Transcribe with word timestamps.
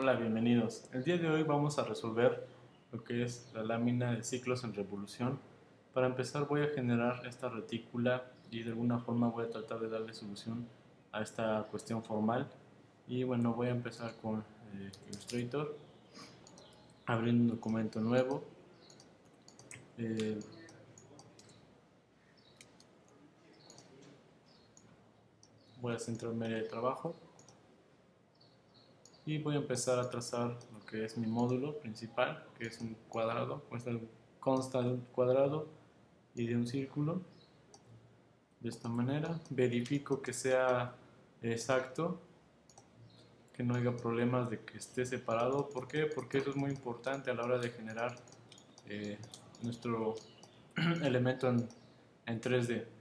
Hola, 0.00 0.14
bienvenidos. 0.14 0.84
El 0.92 1.02
día 1.02 1.18
de 1.18 1.28
hoy 1.28 1.42
vamos 1.42 1.80
a 1.80 1.82
resolver 1.82 2.46
lo 2.92 3.02
que 3.02 3.24
es 3.24 3.50
la 3.52 3.64
lámina 3.64 4.12
de 4.12 4.22
ciclos 4.22 4.62
en 4.62 4.72
revolución. 4.72 5.40
Para 5.92 6.06
empezar 6.06 6.46
voy 6.46 6.60
a 6.60 6.68
generar 6.68 7.26
esta 7.26 7.48
retícula 7.48 8.30
y 8.48 8.62
de 8.62 8.70
alguna 8.70 9.00
forma 9.00 9.28
voy 9.28 9.46
a 9.46 9.50
tratar 9.50 9.80
de 9.80 9.88
darle 9.88 10.14
solución 10.14 10.68
a 11.10 11.20
esta 11.20 11.66
cuestión 11.68 12.04
formal. 12.04 12.48
Y 13.08 13.24
bueno, 13.24 13.54
voy 13.54 13.66
a 13.66 13.70
empezar 13.70 14.14
con 14.22 14.44
eh, 14.76 14.92
Illustrator, 15.08 15.76
abriendo 17.04 17.42
un 17.42 17.50
documento 17.50 18.00
nuevo. 18.00 18.44
Eh, 19.98 20.38
voy 25.80 25.92
a 25.92 25.98
centrar 25.98 26.32
mi 26.34 26.46
área 26.46 26.58
de 26.58 26.68
trabajo 26.68 27.16
y 29.28 29.36
voy 29.36 29.56
a 29.56 29.58
empezar 29.58 29.98
a 29.98 30.08
trazar 30.08 30.56
lo 30.72 30.86
que 30.86 31.04
es 31.04 31.18
mi 31.18 31.26
módulo 31.26 31.78
principal, 31.80 32.46
que 32.58 32.66
es 32.68 32.80
un 32.80 32.96
cuadrado, 33.10 33.62
pues 33.68 33.84
consta 34.40 34.80
de 34.80 34.88
un 34.88 35.00
cuadrado 35.12 35.68
y 36.34 36.46
de 36.46 36.56
un 36.56 36.66
círculo. 36.66 37.20
De 38.60 38.70
esta 38.70 38.88
manera, 38.88 39.38
verifico 39.50 40.22
que 40.22 40.32
sea 40.32 40.94
exacto, 41.42 42.18
que 43.52 43.62
no 43.62 43.74
haya 43.74 43.94
problemas 43.94 44.48
de 44.48 44.60
que 44.60 44.78
esté 44.78 45.04
separado. 45.04 45.68
¿Por 45.68 45.88
qué? 45.88 46.06
Porque 46.06 46.38
eso 46.38 46.48
es 46.48 46.56
muy 46.56 46.70
importante 46.70 47.30
a 47.30 47.34
la 47.34 47.44
hora 47.44 47.58
de 47.58 47.68
generar 47.68 48.16
eh, 48.88 49.18
nuestro 49.62 50.14
elemento 51.04 51.50
en, 51.50 51.68
en 52.24 52.40
3D. 52.40 52.97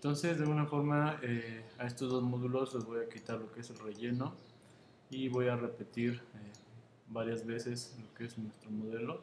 Entonces, 0.00 0.38
de 0.38 0.44
alguna 0.44 0.64
forma, 0.64 1.20
eh, 1.22 1.62
a 1.76 1.84
estos 1.84 2.10
dos 2.10 2.22
módulos 2.22 2.72
les 2.72 2.86
voy 2.86 3.04
a 3.04 3.08
quitar 3.10 3.38
lo 3.38 3.52
que 3.52 3.60
es 3.60 3.68
el 3.68 3.78
relleno 3.80 4.34
y 5.10 5.28
voy 5.28 5.48
a 5.48 5.56
repetir 5.56 6.14
eh, 6.14 6.52
varias 7.08 7.44
veces 7.44 7.94
lo 8.00 8.14
que 8.14 8.24
es 8.24 8.38
nuestro 8.38 8.70
modelo. 8.70 9.22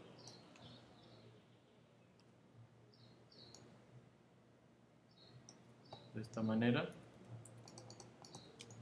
De 6.14 6.22
esta 6.22 6.44
manera. 6.44 6.94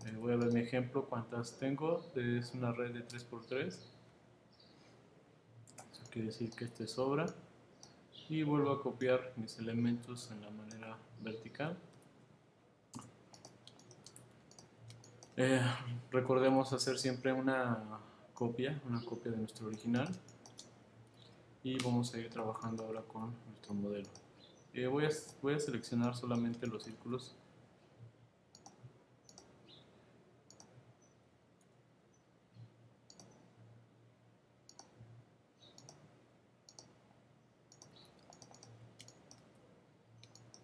Eh, 0.05 0.17
voy 0.19 0.33
a 0.33 0.35
ver 0.35 0.51
mi 0.51 0.59
ejemplo, 0.59 1.05
cuántas 1.05 1.57
tengo. 1.57 2.11
Es 2.13 2.53
una 2.53 2.73
red 2.73 2.91
de 2.91 3.07
3x3. 3.07 3.67
Eso 3.67 3.87
quiere 6.11 6.27
decir 6.27 6.49
que 6.49 6.65
este 6.65 6.87
sobra 6.87 7.27
y 8.27 8.43
vuelvo 8.43 8.71
a 8.71 8.81
copiar 8.81 9.31
mis 9.37 9.59
elementos 9.59 10.29
en 10.31 10.41
la 10.41 10.49
manera 10.49 10.97
vertical. 11.21 11.77
Eh, 15.37 15.61
recordemos 16.11 16.71
hacer 16.71 16.97
siempre 16.97 17.33
una 17.33 17.99
copia, 18.33 18.81
una 18.87 19.03
copia 19.03 19.31
de 19.31 19.37
nuestro 19.37 19.67
original. 19.67 20.07
Y 21.61 21.77
vamos 21.83 22.13
a 22.13 22.19
ir 22.19 22.29
trabajando 22.29 22.85
ahora 22.85 23.01
con 23.01 23.33
nuestro 23.47 23.73
modelo. 23.73 24.07
Eh, 24.73 24.87
voy, 24.87 25.05
a, 25.05 25.09
voy 25.41 25.55
a 25.55 25.59
seleccionar 25.59 26.15
solamente 26.15 26.67
los 26.67 26.83
círculos. 26.83 27.35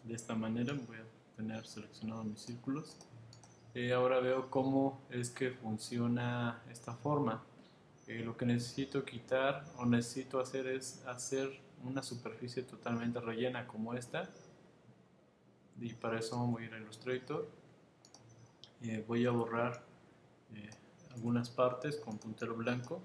De 0.06 0.14
esta 0.14 0.36
manera 0.36 0.74
voy 0.88 0.98
a 0.98 1.36
tener 1.36 1.66
seleccionados 1.66 2.26
mis 2.26 2.40
círculos 2.42 2.98
eh, 3.74 3.94
ahora 3.94 4.20
veo 4.20 4.50
cómo 4.50 5.02
es 5.10 5.30
que 5.30 5.52
funciona 5.52 6.62
esta 6.70 6.94
forma. 6.94 7.44
Eh, 8.08 8.22
lo 8.26 8.36
que 8.36 8.46
necesito 8.46 9.06
quitar 9.06 9.64
o 9.78 9.86
necesito 9.86 10.40
hacer 10.40 10.68
es 10.68 11.06
hacer 11.08 11.62
una 11.84 12.04
superficie 12.04 12.64
totalmente 12.64 13.22
rellena 13.22 13.66
como 13.68 13.94
esta. 13.94 14.30
Y 15.80 15.94
para 15.94 16.20
eso 16.20 16.38
voy 16.38 16.64
a 16.64 16.66
ir 16.66 16.74
a 16.74 16.80
Illustrator. 16.80 17.48
Eh, 18.82 19.04
voy 19.08 19.26
a 19.26 19.32
borrar 19.32 19.84
algunas 21.14 21.50
partes 21.50 21.98
con 21.98 22.18
puntero 22.18 22.56
blanco. 22.56 23.02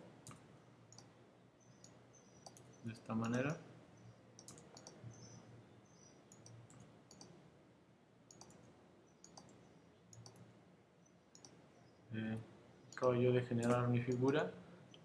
De 2.85 2.93
esta 2.93 3.15
manera 3.15 3.57
acabo 13.07 13.23
yo 13.23 13.33
de 13.33 13.43
generar 13.43 13.89
mi 13.89 14.01
figura. 14.01 14.51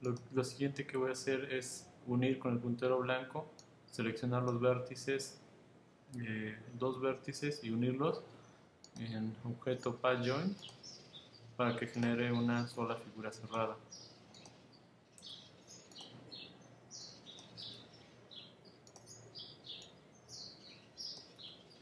Lo, 0.02 0.44
siguiente 0.44 0.88
que 0.88 0.98
voy 0.98 1.10
a 1.10 1.14
hacer 1.14 1.54
es 1.54 1.86
unir 2.08 2.40
con 2.40 2.54
el 2.54 2.60
puntero 2.60 3.00
blanco 3.00 3.46
seleccionar 3.92 4.42
los 4.42 4.60
vértices 4.60 5.38
eh, 6.18 6.58
dos 6.80 7.00
vértices 7.00 7.64
y 7.64 7.70
unirlos 7.70 8.22
en 8.98 9.36
objeto 9.46 9.96
path 9.96 10.26
join 10.26 10.56
para 11.56 11.78
que 11.78 11.86
genere 11.86 12.32
una 12.32 12.68
sola 12.68 12.96
figura 12.96 13.32
cerrada. 13.32 13.78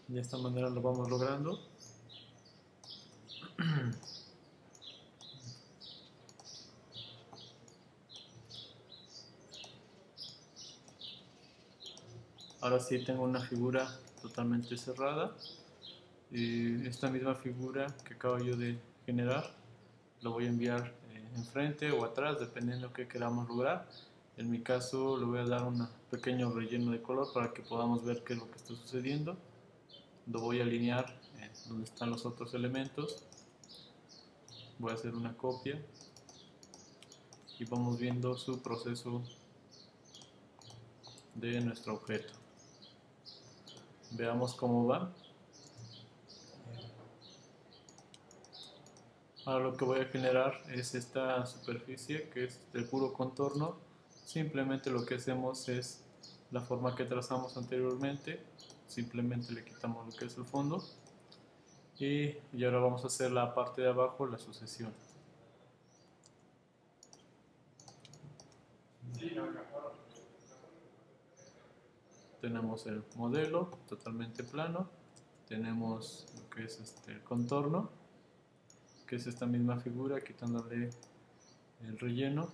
De 0.07 0.19
esta 0.19 0.37
manera 0.37 0.69
lo 0.69 0.81
vamos 0.81 1.09
logrando 1.09 1.59
ahora 12.61 12.79
sí 12.79 13.03
tengo 13.03 13.23
una 13.23 13.41
figura 13.41 13.87
totalmente 14.21 14.77
cerrada 14.77 15.35
esta 16.31 17.09
misma 17.09 17.33
figura 17.33 17.87
que 18.05 18.13
acabo 18.13 18.37
yo 18.37 18.55
de 18.55 18.77
generar 19.05 19.51
lo 20.21 20.31
voy 20.31 20.45
a 20.45 20.49
enviar 20.49 20.93
eh, 21.11 21.27
enfrente 21.35 21.91
o 21.91 22.05
atrás 22.05 22.39
dependiendo 22.39 22.91
que 22.93 23.07
queramos 23.07 23.47
lograr. 23.47 23.87
En 24.37 24.49
mi 24.49 24.61
caso 24.61 25.17
le 25.17 25.25
voy 25.25 25.39
a 25.39 25.45
dar 25.45 25.63
un 25.63 25.87
pequeño 26.11 26.51
relleno 26.51 26.91
de 26.91 27.01
color 27.01 27.33
para 27.33 27.51
que 27.51 27.61
podamos 27.61 28.05
ver 28.05 28.23
qué 28.23 28.33
es 28.33 28.39
lo 28.39 28.49
que 28.49 28.57
está 28.57 28.75
sucediendo. 28.75 29.37
Lo 30.27 30.41
voy 30.41 30.59
a 30.59 30.63
alinear 30.63 31.19
eh, 31.39 31.49
donde 31.67 31.85
están 31.85 32.09
los 32.11 32.25
otros 32.25 32.53
elementos. 32.53 33.23
Voy 34.77 34.91
a 34.91 34.95
hacer 34.95 35.15
una 35.15 35.35
copia 35.35 35.81
y 37.57 37.65
vamos 37.65 37.97
viendo 37.97 38.37
su 38.37 38.61
proceso 38.61 39.23
de 41.35 41.59
nuestro 41.61 41.95
objeto 41.95 42.38
Veamos 44.11 44.55
cómo 44.55 44.87
va. 44.87 45.11
Ahora 49.45 49.65
lo 49.65 49.77
que 49.77 49.85
voy 49.85 49.99
a 49.99 50.05
generar 50.05 50.61
es 50.69 50.93
esta 50.95 51.45
superficie 51.45 52.29
que 52.29 52.45
es 52.45 52.59
de 52.73 52.83
puro 52.83 53.13
contorno. 53.13 53.77
Simplemente 54.25 54.91
lo 54.91 55.05
que 55.05 55.15
hacemos 55.15 55.69
es 55.69 56.03
la 56.51 56.61
forma 56.61 56.95
que 56.95 57.05
trazamos 57.05 57.57
anteriormente. 57.57 58.39
Simplemente 58.87 59.53
le 59.53 59.63
quitamos 59.63 60.05
lo 60.05 60.19
que 60.19 60.25
es 60.25 60.37
el 60.37 60.45
fondo. 60.45 60.83
Y, 61.97 62.35
y 62.53 62.63
ahora 62.63 62.79
vamos 62.79 63.03
a 63.03 63.07
hacer 63.07 63.31
la 63.31 63.53
parte 63.53 63.81
de 63.81 63.89
abajo, 63.89 64.25
la 64.27 64.37
sucesión. 64.37 64.93
Tenemos 72.41 72.85
el 72.87 73.03
modelo 73.15 73.77
totalmente 73.87 74.43
plano, 74.43 74.89
tenemos 75.47 76.25
lo 76.37 76.49
que 76.49 76.65
es 76.65 76.79
este, 76.79 77.13
el 77.13 77.23
contorno, 77.23 77.89
que 79.07 79.15
es 79.15 79.27
esta 79.27 79.45
misma 79.45 79.79
figura, 79.79 80.21
quitándole 80.21 80.89
el 81.83 81.99
relleno. 81.99 82.49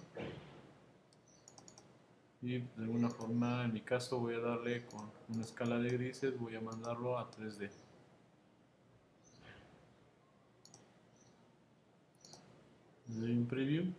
Y 2.42 2.60
de 2.60 2.84
alguna 2.84 3.10
forma, 3.10 3.66
en 3.66 3.74
mi 3.74 3.82
caso, 3.82 4.20
voy 4.20 4.36
a 4.36 4.40
darle 4.40 4.86
con 4.86 5.10
una 5.30 5.42
escala 5.44 5.80
de 5.80 5.90
grises, 5.90 6.40
voy 6.40 6.56
a 6.56 6.62
mandarlo 6.62 7.18
a 7.18 7.30
3D. 7.32 7.70
Le 13.10 13.20
doy 13.20 13.32
un 13.32 13.46
preview. 13.46 13.94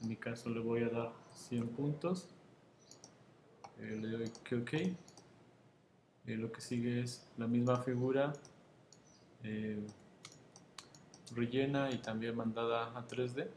En 0.00 0.08
mi 0.08 0.16
caso 0.16 0.48
le 0.50 0.60
voy 0.60 0.82
a 0.82 0.88
dar 0.88 1.12
100 1.34 1.68
puntos. 1.68 2.28
Le 3.78 3.96
doy 3.96 4.30
que 4.44 4.56
OK. 4.56 4.72
Eh, 4.74 4.96
lo 6.36 6.50
que 6.50 6.60
sigue 6.60 7.00
es 7.00 7.26
la 7.38 7.46
misma 7.46 7.80
figura 7.82 8.32
eh, 9.44 9.86
rellena 11.34 11.90
y 11.90 11.98
también 11.98 12.36
mandada 12.36 12.98
a 12.98 13.06
3D. 13.06 13.48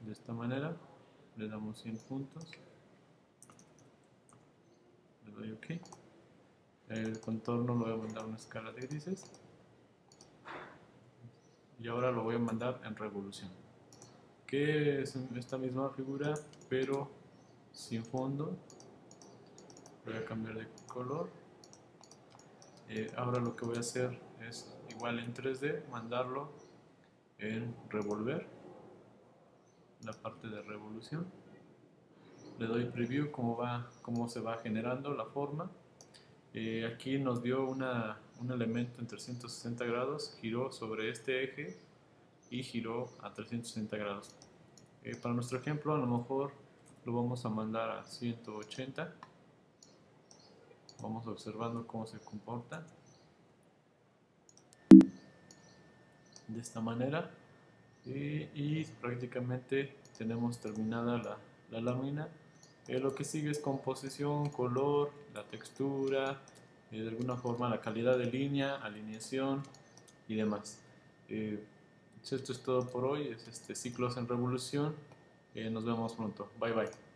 De 0.00 0.12
esta 0.12 0.32
manera 0.32 0.76
le 1.36 1.48
damos 1.48 1.78
100 1.82 1.96
puntos. 2.08 2.44
Le 5.26 5.32
doy 5.32 5.52
OK. 5.52 5.66
El 6.88 7.20
contorno 7.20 7.74
lo 7.74 7.84
voy 7.84 7.92
a 7.92 7.96
mandar 7.96 8.22
a 8.22 8.26
una 8.26 8.36
escala 8.36 8.72
de 8.72 8.86
grises. 8.86 9.24
y 11.80 11.88
ahora 11.88 12.12
lo 12.12 12.22
voy 12.22 12.36
a 12.36 12.38
mandar 12.38 12.80
en 12.84 12.94
revolución 12.94 13.50
que 14.52 15.00
es 15.00 15.16
esta 15.34 15.56
misma 15.56 15.88
figura 15.88 16.34
pero 16.68 17.10
sin 17.72 18.04
fondo. 18.04 18.58
Voy 20.04 20.14
a 20.14 20.26
cambiar 20.26 20.58
de 20.58 20.68
color. 20.86 21.30
Eh, 22.90 23.10
ahora 23.16 23.40
lo 23.40 23.56
que 23.56 23.64
voy 23.64 23.78
a 23.78 23.80
hacer 23.80 24.20
es 24.46 24.70
igual 24.90 25.20
en 25.20 25.32
3D 25.32 25.88
mandarlo 25.88 26.52
en 27.38 27.74
revolver 27.88 28.46
la 30.04 30.12
parte 30.12 30.48
de 30.48 30.60
revolución. 30.60 31.26
Le 32.58 32.66
doy 32.66 32.84
preview 32.84 33.30
cómo 33.30 33.56
va 33.56 33.88
cómo 34.02 34.28
se 34.28 34.40
va 34.40 34.58
generando 34.58 35.14
la 35.14 35.24
forma. 35.24 35.70
Eh, 36.52 36.86
aquí 36.92 37.16
nos 37.16 37.42
dio 37.42 37.66
una, 37.66 38.20
un 38.38 38.50
elemento 38.50 39.00
en 39.00 39.06
360 39.06 39.82
grados 39.86 40.36
giró 40.42 40.70
sobre 40.70 41.08
este 41.08 41.42
eje 41.42 41.91
y 42.52 42.62
giró 42.62 43.08
a 43.22 43.32
360 43.32 43.96
grados. 43.96 44.30
Eh, 45.02 45.16
para 45.16 45.34
nuestro 45.34 45.58
ejemplo 45.58 45.94
a 45.94 45.98
lo 45.98 46.06
mejor 46.06 46.52
lo 47.04 47.14
vamos 47.14 47.44
a 47.44 47.48
mandar 47.48 47.90
a 47.90 48.04
180 48.04 49.12
vamos 51.02 51.26
observando 51.26 51.86
cómo 51.86 52.06
se 52.06 52.18
comporta. 52.18 52.86
De 56.48 56.60
esta 56.60 56.80
manera 56.80 57.30
y, 58.04 58.84
prácticamente 59.00 59.96
tenemos 60.16 60.58
terminada 60.58 61.18
la, 61.18 61.38
la 61.70 61.80
lámina. 61.80 62.28
Eh, 62.88 62.98
lo 62.98 63.14
que 63.14 63.24
sigue 63.24 63.50
es 63.50 63.58
composición, 63.58 64.50
color, 64.50 65.12
la 65.34 65.44
textura, 65.44 66.40
eh, 66.90 67.00
de 67.00 67.08
alguna 67.08 67.36
forma 67.36 67.68
la 67.68 67.80
calidad 67.80 68.18
de 68.18 68.26
línea, 68.26 68.76
alineación 68.76 69.62
y 70.28 70.34
demás. 70.34 70.80
Eh, 71.28 71.64
esto 72.30 72.52
es 72.52 72.62
todo 72.62 72.86
por 72.86 73.04
hoy, 73.04 73.28
es 73.28 73.48
este 73.48 73.74
Ciclos 73.74 74.16
en 74.16 74.28
Revolución. 74.28 74.94
nos 75.54 75.84
vemos 75.84 76.14
pronto. 76.14 76.50
Bye 76.60 76.72
bye. 76.72 77.11